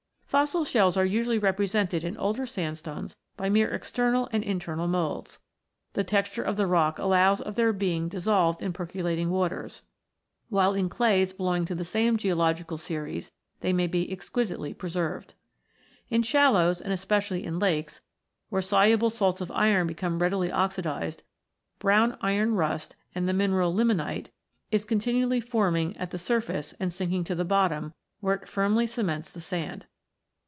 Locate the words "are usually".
0.95-1.37